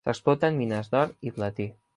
[0.09, 1.73] S'exploten mines d'or i platí.